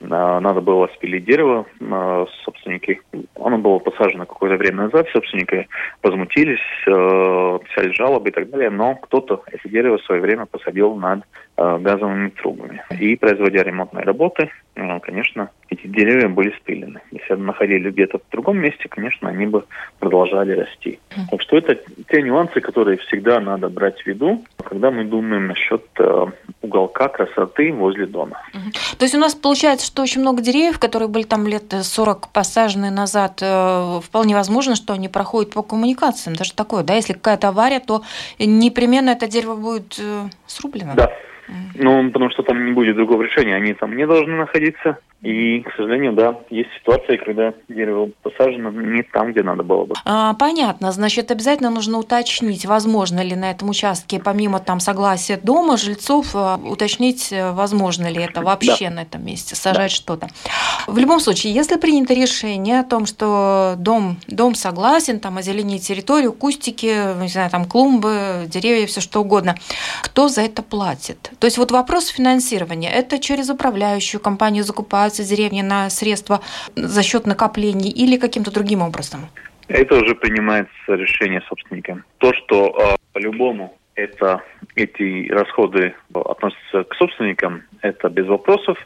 надо 0.00 0.60
было 0.60 0.88
спилить 0.94 1.24
дерево, 1.24 1.66
собственники, 2.44 3.00
оно 3.40 3.58
было 3.58 3.78
посажено 3.78 4.26
какое-то 4.26 4.56
время 4.56 4.84
назад, 4.84 5.08
собственники 5.12 5.68
возмутились, 6.02 6.60
э, 6.86 7.58
писали 7.64 7.92
жалобы 7.92 8.28
и 8.28 8.32
так 8.32 8.50
далее, 8.50 8.70
но 8.70 8.94
кто-то 8.96 9.42
это 9.46 9.68
дерево 9.68 9.98
в 9.98 10.04
свое 10.04 10.20
время 10.20 10.46
посадил 10.46 10.94
над 10.96 11.24
газовыми 11.56 12.28
трубами. 12.28 12.82
И 13.00 13.16
производя 13.16 13.62
ремонтные 13.62 14.04
работы, 14.04 14.50
конечно, 14.74 15.50
эти 15.70 15.86
деревья 15.86 16.28
были 16.28 16.54
спилены. 16.60 17.00
Если 17.10 17.32
они 17.32 17.44
находили 17.44 17.90
где-то 17.90 18.18
в 18.18 18.30
другом 18.30 18.58
месте, 18.58 18.88
конечно, 18.90 19.30
они 19.30 19.46
бы 19.46 19.64
продолжали 19.98 20.52
расти. 20.52 21.00
Так 21.30 21.40
что 21.40 21.56
это 21.56 21.78
те 22.10 22.20
нюансы, 22.20 22.60
которые 22.60 22.98
всегда 22.98 23.40
надо 23.40 23.70
брать 23.70 24.02
в 24.02 24.06
виду, 24.06 24.44
когда 24.62 24.90
мы 24.90 25.04
думаем 25.04 25.46
насчет 25.46 25.82
уголка 26.60 27.08
красоты 27.08 27.72
возле 27.72 28.04
дома. 28.04 28.42
То 28.98 29.06
есть 29.06 29.14
у 29.14 29.18
нас 29.18 29.34
получается, 29.34 29.85
что 29.86 30.02
очень 30.02 30.20
много 30.20 30.42
деревьев, 30.42 30.78
которые 30.78 31.08
были 31.08 31.24
там 31.24 31.46
лет 31.46 31.72
40 31.72 32.28
посажены 32.32 32.90
назад, 32.90 33.38
э, 33.40 34.00
вполне 34.02 34.34
возможно, 34.34 34.74
что 34.74 34.92
они 34.92 35.08
проходят 35.08 35.52
по 35.52 35.62
коммуникациям. 35.62 36.36
Даже 36.36 36.52
такое, 36.52 36.82
да, 36.82 36.94
если 36.94 37.12
какая-то 37.14 37.48
авария, 37.48 37.80
то 37.80 38.02
непременно 38.38 39.10
это 39.10 39.26
дерево 39.26 39.54
будет 39.54 39.98
э, 39.98 40.28
срублено. 40.46 40.92
Да. 40.94 41.12
Ну, 41.74 42.10
потому 42.10 42.30
что 42.30 42.42
там 42.42 42.66
не 42.66 42.72
будет 42.72 42.96
другого 42.96 43.22
решения, 43.22 43.54
они 43.54 43.72
там 43.74 43.96
не 43.96 44.06
должны 44.06 44.36
находиться. 44.36 44.98
И, 45.22 45.60
к 45.60 45.74
сожалению, 45.76 46.12
да, 46.12 46.40
есть 46.50 46.68
ситуации, 46.78 47.16
когда 47.16 47.54
дерево 47.68 48.10
посажено 48.22 48.70
не 48.70 49.02
там, 49.02 49.32
где 49.32 49.42
надо 49.42 49.62
было 49.62 49.86
бы. 49.86 49.94
А, 50.04 50.34
понятно. 50.34 50.92
Значит, 50.92 51.30
обязательно 51.30 51.70
нужно 51.70 51.98
уточнить, 51.98 52.66
возможно 52.66 53.20
ли 53.22 53.34
на 53.34 53.50
этом 53.50 53.70
участке, 53.70 54.20
помимо 54.20 54.60
там 54.60 54.78
согласия 54.78 55.40
дома, 55.42 55.78
жильцов, 55.78 56.34
э, 56.34 56.58
уточнить, 56.68 57.32
э, 57.32 57.50
возможно 57.52 58.08
ли 58.08 58.22
это 58.22 58.42
вообще 58.42 58.90
да. 58.90 58.96
на 58.96 59.02
этом 59.02 59.24
месте, 59.24 59.56
сажать 59.56 59.90
да. 59.90 59.96
что-то. 59.96 60.28
В 60.86 60.98
любом 60.98 61.18
случае, 61.18 61.54
если 61.54 61.76
принято 61.76 62.12
решение 62.12 62.80
о 62.80 62.84
том, 62.84 63.06
что 63.06 63.74
дом, 63.78 64.18
дом 64.28 64.54
согласен, 64.54 65.18
там, 65.18 65.38
озеленить 65.38 65.88
территорию, 65.88 66.34
кустики, 66.34 67.18
не 67.20 67.28
знаю, 67.28 67.50
там, 67.50 67.64
клумбы, 67.64 68.44
деревья, 68.48 68.86
все 68.86 69.00
что 69.00 69.22
угодно, 69.22 69.56
кто 70.02 70.28
за 70.28 70.42
это 70.42 70.62
платит? 70.62 71.32
То 71.38 71.46
есть 71.46 71.56
вот 71.56 71.70
вопрос 71.70 72.08
финансирования, 72.08 72.90
это 72.92 73.18
через 73.18 73.48
управляющую 73.48 74.20
компанию 74.20 74.62
закупают 74.62 75.05
покупаются 75.06 75.22
деревни 75.24 75.62
на 75.62 75.90
средства 75.90 76.40
за 76.74 77.02
счет 77.02 77.26
накоплений 77.26 77.90
или 77.90 78.18
каким-то 78.18 78.52
другим 78.52 78.82
образом? 78.82 79.20
Это 79.68 79.96
уже 79.96 80.14
принимается 80.14 80.94
решение 80.94 81.40
собственника. 81.48 82.02
То, 82.18 82.32
что 82.34 82.76
э, 82.78 82.96
по-любому 83.12 83.76
это, 83.94 84.42
эти 84.74 85.28
расходы 85.30 85.94
относятся 86.14 86.84
к 86.84 86.94
собственникам, 86.94 87.62
это 87.82 88.08
без 88.08 88.26
вопросов. 88.26 88.78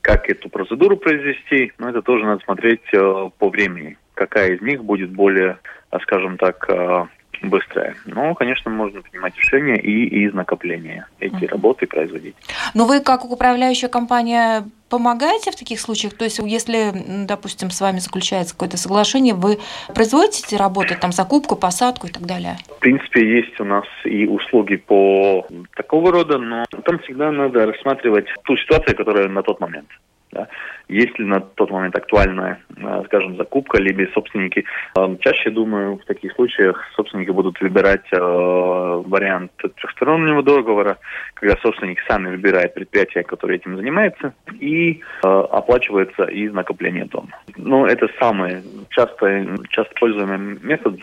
Как 0.00 0.30
эту 0.30 0.48
процедуру 0.48 0.96
произвести, 0.96 1.72
но 1.78 1.90
это 1.90 2.02
тоже 2.02 2.24
надо 2.24 2.44
смотреть 2.44 2.82
э, 2.92 3.30
по 3.38 3.48
времени. 3.48 3.96
Какая 4.14 4.54
из 4.54 4.60
них 4.62 4.84
будет 4.84 5.10
более, 5.10 5.58
скажем 6.02 6.36
так, 6.38 6.66
э, 6.68 7.06
быстрая. 7.46 7.94
Но, 8.04 8.34
конечно, 8.34 8.70
можно 8.70 9.02
принимать 9.02 9.36
решения 9.36 9.76
и 9.76 10.24
из 10.24 10.34
накопления 10.34 11.06
эти 11.20 11.34
uh-huh. 11.34 11.48
работы 11.48 11.86
производить. 11.86 12.36
Но 12.74 12.86
вы, 12.86 13.00
как 13.00 13.24
управляющая 13.24 13.88
компания, 13.88 14.64
помогаете 14.88 15.50
в 15.50 15.56
таких 15.56 15.80
случаях? 15.80 16.14
То 16.14 16.24
есть, 16.24 16.38
если, 16.38 16.92
допустим, 17.26 17.70
с 17.70 17.80
вами 17.80 17.98
заключается 17.98 18.54
какое-то 18.54 18.76
соглашение, 18.76 19.34
вы 19.34 19.58
производите 19.94 20.42
эти 20.46 20.54
работы, 20.54 20.96
там, 21.00 21.12
закупку, 21.12 21.56
посадку 21.56 22.06
и 22.06 22.10
так 22.10 22.24
далее? 22.24 22.56
В 22.76 22.78
принципе, 22.80 23.38
есть 23.38 23.58
у 23.60 23.64
нас 23.64 23.84
и 24.04 24.26
услуги 24.26 24.76
по 24.76 25.46
такого 25.74 26.12
рода, 26.12 26.38
но 26.38 26.64
там 26.84 26.98
всегда 27.00 27.30
надо 27.32 27.66
рассматривать 27.66 28.26
ту 28.44 28.56
ситуацию, 28.56 28.96
которая 28.96 29.28
на 29.28 29.42
тот 29.42 29.60
момент. 29.60 29.88
Да? 30.32 30.48
Есть 30.88 31.18
ли 31.18 31.24
на 31.24 31.40
тот 31.40 31.70
момент 31.70 31.96
актуальная, 31.96 32.60
э, 32.76 33.02
скажем, 33.06 33.36
закупка, 33.36 33.78
либо 33.78 34.08
собственники. 34.12 34.64
Э, 34.96 35.16
чаще, 35.20 35.50
думаю, 35.50 35.96
в 35.96 36.04
таких 36.04 36.32
случаях 36.34 36.80
собственники 36.94 37.30
будут 37.30 37.60
выбирать 37.60 38.06
э, 38.12 38.18
вариант 38.18 39.50
трехстороннего 39.56 40.44
договора, 40.44 40.98
когда 41.34 41.56
собственник 41.56 41.98
сам 42.08 42.24
выбирает 42.24 42.74
предприятие, 42.74 43.24
которое 43.24 43.56
этим 43.56 43.76
занимается, 43.76 44.32
и 44.60 45.00
оплачивается 45.22 46.24
из 46.24 46.52
накопления 46.52 47.04
дома. 47.04 47.28
Но 47.56 47.86
это 47.86 48.08
самый 48.18 48.62
часто, 48.90 49.46
часто 49.70 49.92
пользуемый 49.98 50.58
метод 50.62 50.98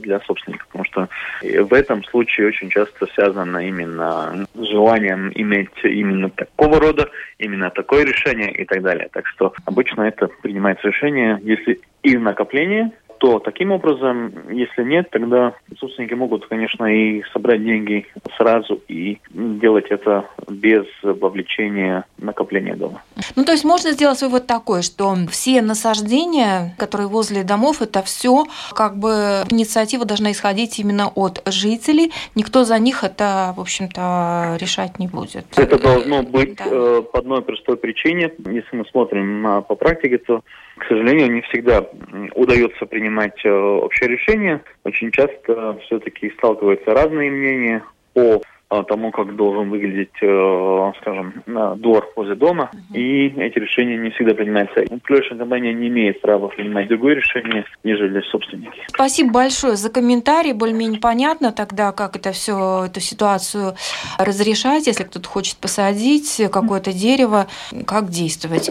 для 0.00 0.20
собственника, 0.20 0.66
потому 0.66 0.84
что 0.84 1.08
в 1.42 1.72
этом 1.72 2.04
случае 2.04 2.48
очень 2.48 2.70
часто 2.70 3.06
связано 3.14 3.58
именно 3.58 4.46
желанием 4.54 5.30
иметь 5.34 5.70
именно 5.82 6.30
такого 6.30 6.80
рода, 6.80 7.08
именно 7.38 7.70
такое 7.70 8.04
решение 8.04 8.52
и 8.52 8.64
так 8.64 8.82
далее. 8.82 9.08
Так 9.12 9.27
что 9.28 9.52
обычно 9.64 10.02
это 10.02 10.28
принимается 10.42 10.88
решение, 10.88 11.38
если 11.42 11.80
из 12.02 12.20
накопления 12.20 12.92
то 13.18 13.38
таким 13.38 13.72
образом, 13.72 14.32
если 14.50 14.82
нет, 14.82 15.10
тогда 15.10 15.54
собственники 15.78 16.14
могут, 16.14 16.46
конечно, 16.46 16.84
и 16.84 17.22
собрать 17.32 17.62
деньги 17.62 18.06
сразу 18.36 18.80
и 18.88 19.18
делать 19.30 19.86
это 19.90 20.28
без 20.48 20.86
вовлечения 21.02 22.04
накопления 22.18 22.74
дома. 22.74 23.02
Ну, 23.36 23.44
то 23.44 23.52
есть 23.52 23.64
можно 23.64 23.92
сделать 23.92 24.20
вывод 24.22 24.46
такой, 24.46 24.82
что 24.82 25.14
все 25.30 25.62
насаждения, 25.62 26.74
которые 26.78 27.08
возле 27.08 27.44
домов, 27.44 27.82
это 27.82 28.02
все 28.02 28.46
как 28.74 28.96
бы 28.96 29.44
инициатива 29.50 30.04
должна 30.04 30.32
исходить 30.32 30.78
именно 30.78 31.08
от 31.08 31.42
жителей. 31.46 32.12
Никто 32.34 32.64
за 32.64 32.78
них 32.78 33.04
это, 33.04 33.52
в 33.56 33.60
общем-то, 33.60 34.56
решать 34.60 34.98
не 34.98 35.08
будет. 35.08 35.46
Это 35.56 35.78
должно 35.78 36.22
быть 36.22 36.56
да. 36.56 36.64
э, 36.66 37.02
по 37.12 37.18
одной 37.18 37.42
простой 37.42 37.76
причине. 37.76 38.32
Если 38.46 38.76
мы 38.76 38.84
смотрим 38.86 39.42
на, 39.42 39.60
по 39.60 39.74
практике, 39.74 40.18
то 40.18 40.42
к 40.78 40.86
сожалению, 40.86 41.32
не 41.32 41.42
всегда 41.42 41.86
удается 42.34 42.86
принимать 42.86 43.44
э, 43.44 43.50
общее 43.50 44.08
решение. 44.08 44.62
Очень 44.84 45.10
часто 45.10 45.78
все-таки 45.84 46.30
сталкиваются 46.30 46.94
разные 46.94 47.30
мнения 47.30 47.82
по 48.14 48.42
тому, 48.68 49.10
как 49.10 49.34
должен 49.34 49.70
выглядеть, 49.70 50.12
э, 50.20 50.92
скажем, 51.00 51.42
двор 51.76 52.10
возле 52.16 52.34
дома. 52.34 52.70
Uh-huh. 52.72 52.98
И 52.98 53.28
эти 53.40 53.58
решения 53.58 53.96
не 53.96 54.10
всегда 54.10 54.34
принимаются. 54.34 54.84
Управляющая 54.90 55.36
компания 55.36 55.72
не 55.72 55.88
имеет 55.88 56.20
права 56.20 56.48
принимать 56.48 56.88
другое 56.88 57.14
решение, 57.14 57.64
нежели 57.84 58.20
собственники. 58.30 58.78
Спасибо 58.88 59.32
большое 59.32 59.76
за 59.76 59.90
комментарий. 59.90 60.52
Более-менее 60.52 61.00
понятно 61.00 61.52
тогда, 61.52 61.92
как 61.92 62.16
это 62.16 62.32
все, 62.32 62.84
эту 62.86 63.00
ситуацию 63.00 63.74
разрешать, 64.18 64.86
если 64.86 65.04
кто-то 65.04 65.28
хочет 65.28 65.56
посадить 65.56 66.40
какое-то 66.52 66.92
дерево, 66.92 67.46
как 67.86 68.10
действовать. 68.10 68.70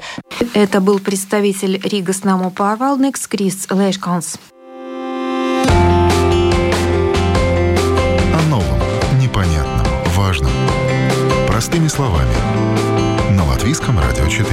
Это 0.53 0.81
был 0.81 0.99
представитель 0.99 1.79
Рига 1.83 2.13
Снаму 2.13 2.51
Парвалникс 2.51 3.27
Крис 3.27 3.67
Лешканс. 3.71 4.39
Простыми 11.77 11.89
словами. 11.89 12.33
На 13.37 13.45
Латвийском 13.45 13.99
радио 13.99 14.27
4. 14.27 14.49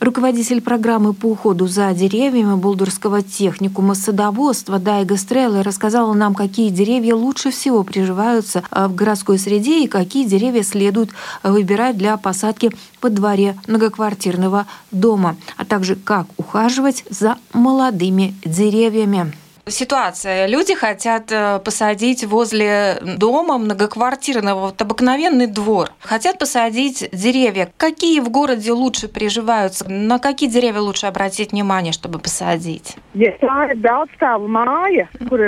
Руководитель 0.00 0.62
программы 0.62 1.12
по 1.12 1.26
уходу 1.26 1.66
за 1.66 1.92
деревьями 1.92 2.54
Булдурского 2.54 3.20
техникума 3.20 3.94
садоводства 3.94 4.78
Дайга 4.78 5.18
Стрелла 5.18 5.62
рассказала 5.62 6.14
нам, 6.14 6.34
какие 6.34 6.70
деревья 6.70 7.14
лучше 7.14 7.50
всего 7.50 7.82
приживаются 7.82 8.62
а, 8.70 8.88
в 8.88 8.94
городской 8.94 9.38
среде 9.38 9.84
и 9.84 9.88
какие 9.88 10.26
деревья 10.26 10.62
следует 10.62 11.10
выбирать 11.42 11.98
для 11.98 12.16
посадки 12.16 12.70
во 13.02 13.10
дворе 13.10 13.58
многоквартирного 13.66 14.66
дома, 14.90 15.36
а 15.58 15.66
также 15.66 15.96
как 15.96 16.28
ухаживать 16.38 17.04
за 17.10 17.36
молодыми 17.52 18.34
деревьями. 18.42 19.34
Ситуация. 19.66 20.46
Люди 20.46 20.74
хотят 20.74 21.32
э, 21.32 21.58
посадить 21.58 22.24
возле 22.24 22.98
дома 23.02 23.58
многоквартирного, 23.58 24.60
вот 24.60 24.82
обыкновенный 24.82 25.46
двор. 25.46 25.90
Хотят 26.00 26.38
посадить 26.38 27.08
деревья. 27.12 27.70
Какие 27.76 28.20
в 28.20 28.28
городе 28.28 28.72
лучше 28.72 29.08
приживаются? 29.08 29.88
На 29.88 30.18
какие 30.18 30.50
деревья 30.50 30.80
лучше 30.80 31.06
обратить 31.06 31.52
внимание, 31.52 31.92
чтобы 31.92 32.18
посадить? 32.18 32.96
Ja 33.14 33.30
tā 33.38 33.70
ir 33.70 33.78
daudzstāvu 33.78 34.48
māja, 34.50 35.06
kur 35.30 35.38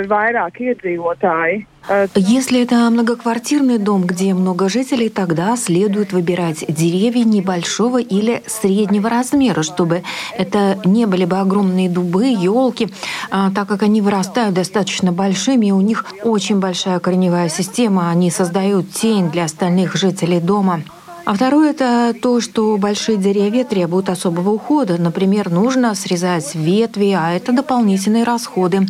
если 2.15 2.63
это 2.63 2.91
многоквартирный 2.91 3.79
дом, 3.79 4.05
где 4.05 4.35
много 4.35 4.69
жителей, 4.69 5.09
тогда 5.09 5.57
следует 5.57 6.13
выбирать 6.13 6.65
деревья 6.69 7.25
небольшого 7.25 8.01
или 8.01 8.43
среднего 8.47 9.09
размера, 9.09 9.63
чтобы 9.63 10.03
это 10.37 10.79
не 10.85 11.07
были 11.07 11.25
бы 11.25 11.39
огромные 11.39 11.89
дубы, 11.89 12.27
елки, 12.27 12.89
а, 13.31 13.51
так 13.51 13.69
как 13.69 13.83
они 13.83 14.01
вырастают 14.01 14.55
достаточно 14.55 15.13
большими, 15.13 15.67
и 15.67 15.73
у 15.73 15.81
них 15.81 16.05
очень 16.25 16.59
большая 16.59 16.99
корневая 16.99 17.49
система, 17.49 18.11
они 18.11 18.31
создают 18.31 18.91
тень 18.93 19.31
для 19.31 19.45
остальных 19.45 19.95
жителей 19.97 20.41
дома. 20.41 20.83
А 21.27 21.35
второе– 21.35 21.71
это 21.73 22.15
то, 22.23 22.41
что 22.41 22.77
большие 22.77 23.19
деревья 23.19 23.65
требуют 23.65 24.09
особого 24.11 24.51
ухода. 24.51 24.97
Например, 24.97 25.51
нужно 25.51 25.93
срезать 25.97 26.55
ветви, 26.55 27.17
а 27.19 27.33
это 27.33 27.51
дополнительные 27.51 28.23
расходы. 28.23 28.87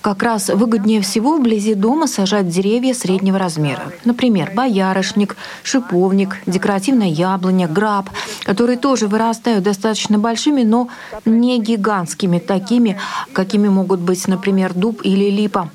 Как 0.00 0.24
раз 0.24 0.48
выгоднее 0.48 1.00
всего 1.00 1.36
вблизи 1.36 1.74
дома 1.74 2.08
сажать 2.08 2.48
деревья 2.48 2.92
среднего 2.92 3.38
размера. 3.38 3.92
Например, 4.04 4.50
боярышник, 4.52 5.36
шиповник, 5.62 6.38
декоративная 6.44 7.06
яблоня, 7.06 7.68
граб, 7.68 8.10
которые 8.42 8.78
тоже 8.78 9.06
вырастают 9.06 9.62
достаточно 9.62 10.18
большими, 10.18 10.64
но 10.64 10.88
не 11.24 11.60
гигантскими, 11.60 12.40
такими, 12.40 12.98
какими 13.32 13.68
могут 13.68 14.00
быть, 14.00 14.26
например, 14.26 14.74
дуб 14.74 15.02
или 15.04 15.30
липа. 15.30 15.70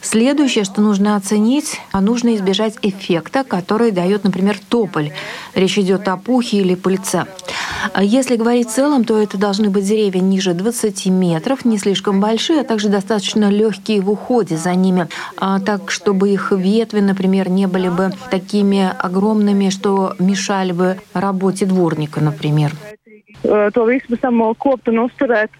Следующее, 0.00 0.62
что 0.62 0.80
нужно 0.80 1.16
оценить, 1.16 1.80
а 1.90 2.00
нужно 2.00 2.36
избежать 2.36 2.74
эффекта, 2.82 3.42
который 3.42 3.90
дает, 3.90 4.22
например, 4.22 4.60
тополь. 4.68 5.10
Речь 5.56 5.78
идет 5.78 6.06
о 6.06 6.16
пухе 6.18 6.58
или 6.58 6.74
пыльце. 6.74 7.24
А 7.92 8.04
если 8.04 8.36
говорить 8.36 8.68
в 8.68 8.72
целом, 8.72 9.04
то 9.04 9.18
это 9.18 9.38
должны 9.38 9.70
быть 9.70 9.84
деревья 9.84 10.20
ниже 10.20 10.52
20 10.52 11.06
метров, 11.06 11.64
не 11.64 11.78
слишком 11.78 12.20
большие, 12.20 12.60
а 12.60 12.64
также 12.64 12.90
достаточно 12.90 13.48
легкие 13.50 14.02
в 14.02 14.10
уходе 14.10 14.56
за 14.58 14.74
ними, 14.74 15.08
а 15.38 15.58
так, 15.60 15.90
чтобы 15.90 16.28
их 16.28 16.52
ветви, 16.52 17.00
например, 17.00 17.48
не 17.48 17.66
были 17.66 17.88
бы 17.88 18.12
такими 18.30 18.92
огромными, 18.98 19.70
что 19.70 20.14
мешали 20.18 20.72
бы 20.72 20.98
работе 21.14 21.64
дворника, 21.64 22.20
например. 22.20 22.72
To 23.44 23.84
visu 23.86 24.10
pēc 24.10 24.22
tam 24.24 24.40
kopt 24.58 24.88
un 24.90 25.04
uzturēt 25.04 25.52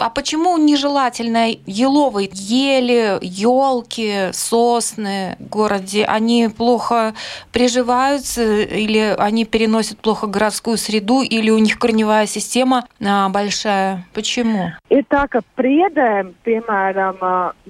а 0.00 0.10
почему 0.10 0.56
нежелательно 0.56 1.48
еловые 1.66 2.30
ели, 2.32 3.18
елки, 3.20 4.32
сосны 4.32 5.36
в 5.38 5.48
городе? 5.48 6.04
Они 6.04 6.48
плохо 6.48 7.14
приживаются 7.52 8.62
или 8.62 9.14
они 9.18 9.44
переносят 9.44 9.98
плохо 9.98 10.26
городскую 10.26 10.76
среду, 10.78 11.22
или 11.22 11.50
у 11.50 11.58
них 11.58 11.78
корневая 11.78 12.26
система 12.26 12.86
а, 13.04 13.28
большая? 13.28 14.06
Почему? 14.14 14.70
Ir 14.90 15.04
tā, 15.06 15.26
ka 15.30 15.42
priedēm, 15.56 16.32
piemēram, 16.44 17.20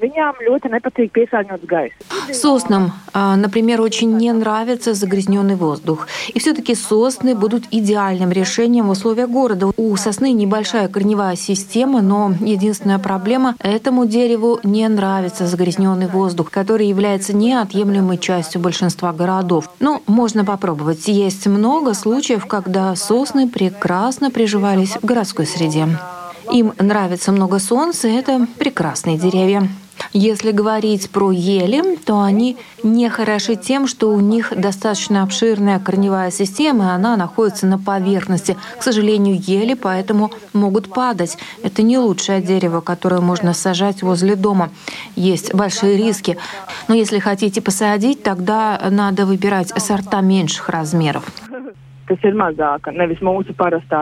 viņām 0.00 0.40
ļoti 0.46 0.70
nepatīk 0.72 1.12
piesārņots 1.12 1.66
gaiss. 1.68 1.94
Соснам, 2.32 2.92
например, 3.14 3.80
очень 3.80 4.16
не 4.16 4.32
нравится 4.32 4.94
загрязненный 4.94 5.56
воздух. 5.56 6.06
И 6.32 6.38
все-таки 6.38 6.74
сосны 6.74 7.34
будут 7.34 7.64
идеальным 7.70 8.30
решением 8.30 8.86
в 8.86 8.90
условиях 8.90 9.28
города. 9.28 9.66
У 9.76 9.96
сосны 9.96 10.32
небольшая 10.32 10.88
корневая 10.88 11.36
система, 11.36 12.00
но 12.00 12.19
единственная 12.28 12.98
проблема– 12.98 13.56
этому 13.61 14.06
дереву 14.06 14.61
не 14.62 14.87
нравится 14.88 15.46
загрязненный 15.46 16.06
воздух, 16.06 16.50
который 16.50 16.87
является 16.87 17.35
неотъемлемой 17.35 18.18
частью 18.18 18.61
большинства 18.61 19.12
городов. 19.12 19.70
Но 19.80 20.02
можно 20.06 20.44
попробовать. 20.44 21.09
Есть 21.09 21.46
много 21.46 21.94
случаев, 21.94 22.46
когда 22.46 22.94
сосны 22.96 23.48
прекрасно 23.48 24.30
приживались 24.30 24.96
в 25.00 25.04
городской 25.04 25.46
среде. 25.46 25.88
Им 26.52 26.72
нравится 26.78 27.33
много 27.33 27.59
солнца, 27.59 28.09
это 28.09 28.46
прекрасные 28.59 29.16
деревья. 29.18 29.68
Если 30.12 30.50
говорить 30.50 31.10
про 31.10 31.30
ели, 31.30 31.96
то 31.96 32.20
они 32.20 32.56
не 32.82 33.08
хороши 33.08 33.56
тем, 33.56 33.86
что 33.86 34.10
у 34.10 34.20
них 34.20 34.52
достаточно 34.56 35.22
обширная 35.22 35.78
корневая 35.78 36.30
система, 36.30 36.86
и 36.86 36.88
она 36.88 37.16
находится 37.16 37.66
на 37.66 37.78
поверхности. 37.78 38.56
К 38.78 38.82
сожалению, 38.82 39.38
ели 39.38 39.74
поэтому 39.74 40.30
могут 40.52 40.92
падать. 40.92 41.38
Это 41.62 41.82
не 41.82 41.98
лучшее 41.98 42.40
дерево, 42.40 42.80
которое 42.80 43.20
можно 43.20 43.54
сажать 43.54 44.02
возле 44.02 44.36
дома. 44.36 44.70
Есть 45.16 45.54
большие 45.54 45.96
риски. 45.96 46.36
Но 46.88 46.94
если 46.94 47.18
хотите 47.18 47.62
посадить, 47.62 48.22
тогда 48.22 48.80
надо 48.90 49.26
выбирать 49.26 49.68
сорта 49.80 50.20
меньших 50.20 50.68
размеров. 50.68 51.24
Tas 52.10 52.24
ir 52.26 52.34
mazāka, 52.34 52.90
nevis 52.90 53.20
mūsu 53.22 53.54
parastā. 53.54 54.00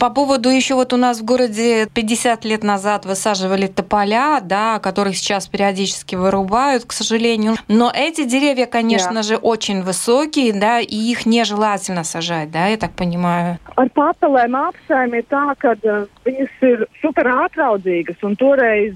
По 0.00 0.10
поводу 0.10 0.50
еще 0.50 0.74
вот 0.74 0.92
у 0.92 0.96
нас 0.96 1.20
в 1.20 1.24
городе 1.24 1.88
50 1.94 2.44
лет 2.44 2.64
назад 2.64 3.06
высаживали 3.06 3.66
тополя, 3.66 4.40
да, 4.40 4.78
которых 4.78 5.16
сейчас 5.16 5.46
периодически 5.46 6.14
вырубают, 6.16 6.84
к 6.84 6.92
сожалению. 6.92 7.54
Но 7.68 7.90
эти 7.94 8.24
деревья, 8.24 8.66
конечно 8.66 9.18
yeah. 9.18 9.22
же, 9.22 9.36
очень 9.36 9.82
высокие, 9.82 10.52
да, 10.52 10.80
и 10.80 10.96
их 10.96 11.26
нежелательно 11.26 12.04
сажать, 12.04 12.50
да, 12.50 12.66
я 12.66 12.76
так 12.76 12.92
понимаю. 12.92 13.58
Ar 13.74 13.88
papelēm 13.90 14.54
apsaim 14.54 15.16
ir 15.18 15.24
tā, 15.26 15.42
ka 15.58 15.74
viņas 16.22 16.52
ir 16.62 16.84
super 17.02 17.26
ātraudzīgas, 17.26 18.20
un 18.22 18.36
toreiz, 18.38 18.94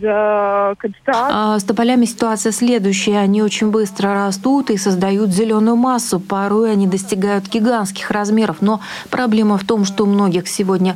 kad 0.79 0.95
стали... 1.03 1.59
С 1.59 1.65
тополями 1.65 2.05
ситуация 2.05 2.53
следующая. 2.53 3.19
Они 3.19 3.43
очень 3.43 3.71
быстро 3.71 4.15
растут 4.15 4.71
и 4.71 4.77
создают 4.77 5.31
зеленую 5.31 5.77
массу. 5.77 6.21
Порой 6.21 6.71
они 6.71 6.87
достигают 6.87 7.49
гигантских 7.49 8.11
размеров. 8.11 8.59
Но 8.61 8.81
проблема 9.11 9.59
в 9.59 9.65
том, 9.65 9.85
что 9.85 10.05
у 10.05 10.07
многих 10.07 10.47
сегодня 10.49 10.88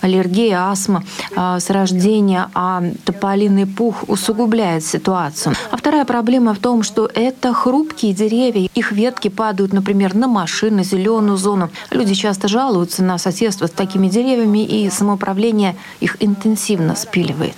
аллергия, 0.00 0.70
астма 0.70 1.02
а, 1.36 1.58
с 1.60 1.70
рождения, 1.70 2.48
а 2.54 2.82
тополиный 3.04 3.66
пух 3.66 4.08
усугубляет 4.08 4.84
ситуацию. 4.84 5.54
А 5.70 5.76
вторая 5.76 6.04
проблема 6.04 6.54
в 6.54 6.58
том, 6.58 6.82
что 6.82 7.08
это 7.12 7.52
хрупкие 7.52 8.12
деревья. 8.12 8.68
Их 8.74 8.92
ветки 8.92 9.28
падают, 9.28 9.72
например, 9.72 10.14
на 10.14 10.28
машины, 10.28 10.84
зеленую 10.84 11.36
зону. 11.36 11.70
Люди 11.90 12.14
часто 12.14 12.48
жалуются 12.48 13.02
на 13.02 13.18
соседство 13.18 13.66
с 13.66 13.70
такими 13.70 14.08
деревьями, 14.08 14.64
и 14.64 14.90
самоуправление 14.90 15.76
их 16.00 16.16
интенсивно 16.20 16.94
спиливает. 16.94 17.56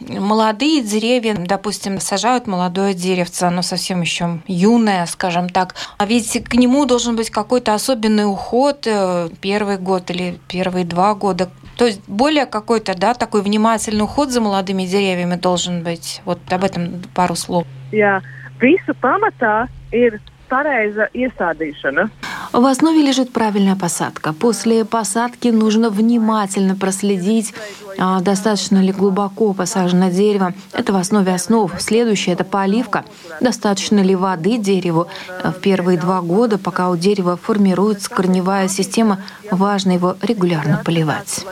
Молодые 0.00 0.82
деревья, 0.82 1.34
допустим, 1.36 1.98
сажают 1.98 2.46
молодое 2.46 2.94
деревце, 2.94 3.44
оно 3.44 3.62
совсем 3.62 4.00
еще 4.00 4.40
юное, 4.46 5.04
скажем 5.06 5.48
так. 5.48 5.74
А 5.98 6.06
ведь 6.06 6.44
к 6.44 6.54
нему 6.54 6.84
должен 6.84 7.16
быть 7.16 7.30
какой-то 7.30 7.74
особенный 7.74 8.30
уход 8.30 8.86
э, 8.86 9.28
первый 9.40 9.76
год 9.76 10.10
или 10.10 10.38
первые 10.46 10.84
два 10.84 11.14
года. 11.14 11.50
То 11.76 11.86
есть 11.86 12.00
более 12.06 12.46
какой-то, 12.46 12.96
да, 12.96 13.14
такой 13.14 13.42
внимательный 13.42 14.02
уход 14.02 14.30
за 14.30 14.40
молодыми 14.40 14.84
деревьями 14.84 15.34
должен 15.34 15.82
быть. 15.82 16.20
Вот 16.24 16.38
об 16.50 16.64
этом 16.64 17.02
пару 17.14 17.34
слов. 17.34 17.66
Jā, 17.92 18.20
visu 18.60 18.94
pamatā 19.00 19.68
ir 19.92 20.18
pareiza 20.48 21.08
iestādīšana. 21.14 22.08
В 22.52 22.64
основе 22.64 23.02
лежит 23.02 23.32
правильная 23.32 23.76
посадка. 23.76 24.32
После 24.32 24.84
посадки 24.84 25.48
нужно 25.48 25.90
внимательно 25.90 26.74
проследить, 26.76 27.54
а, 27.98 28.20
достаточно 28.20 28.78
ли 28.78 28.90
глубоко 28.92 29.52
посажено 29.52 30.10
дерево. 30.10 30.54
Это 30.72 30.92
в 30.92 30.96
основе 30.96 31.34
основ. 31.34 31.70
Следующее— 31.78 32.34
это 32.34 32.44
поливка. 32.44 33.04
Достаточно 33.40 33.98
ли 34.00 34.14
воды 34.14 34.56
дереву 34.56 35.08
в 35.44 35.60
первые 35.60 35.98
два 35.98 36.22
года, 36.22 36.58
пока 36.58 36.88
у 36.88 36.96
дерева 36.96 37.36
формируется 37.36 38.08
корневая 38.08 38.68
система, 38.68 39.18
важно 39.50 39.92
его 39.92 40.16
регулярно 40.22 40.80
поливать. 40.84 41.44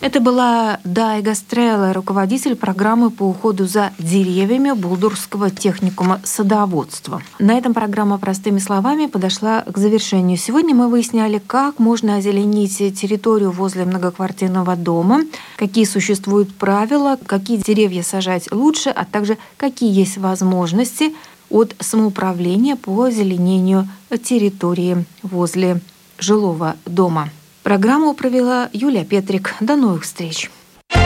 Это 0.00 0.20
была 0.20 0.78
Дайга 0.84 1.34
Стрелла, 1.34 1.94
руководитель 1.94 2.54
программы 2.54 3.10
по 3.10 3.22
уходу 3.22 3.66
за 3.66 3.92
деревьями 3.98 4.72
Булдурского 4.72 5.50
техникума 5.50 6.20
садоводства. 6.22 7.22
На 7.38 7.56
этом 7.56 7.72
программа 7.72 8.18
«Простыми 8.18 8.58
словами» 8.58 9.06
подошла 9.06 9.62
к 9.62 9.78
завершению. 9.78 10.36
Сегодня 10.36 10.74
мы 10.74 10.88
выясняли, 10.88 11.40
как 11.44 11.78
можно 11.78 12.16
озеленить 12.16 12.76
территорию 12.76 13.50
возле 13.52 13.86
многоквартирного 13.86 14.76
дома, 14.76 15.22
какие 15.56 15.86
существуют 15.86 16.54
правила, 16.54 17.18
какие 17.24 17.56
деревья 17.56 18.02
сажать 18.02 18.52
лучше, 18.52 18.90
а 18.90 19.06
также 19.06 19.38
какие 19.56 19.90
есть 19.98 20.18
возможности 20.18 21.14
от 21.48 21.74
самоуправления 21.80 22.76
по 22.76 23.04
озеленению 23.04 23.88
территории 24.22 25.06
возле 25.22 25.80
жилого 26.18 26.76
дома. 26.84 27.30
Программу 27.66 28.14
провела 28.14 28.70
Юлия 28.72 29.04
Петрик. 29.04 29.56
До 29.58 29.74
новых 29.74 30.04
встреч! 30.04 30.52
О 30.94 31.00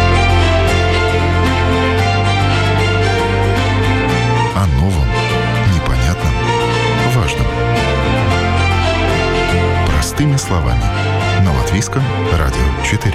новом, 4.78 5.08
непонятном, 5.74 6.34
важном. 7.14 7.46
Простыми 9.86 10.36
словами. 10.36 10.84
На 11.46 11.58
Латвийском 11.58 12.02
радио 12.38 12.84
4. 12.84 13.14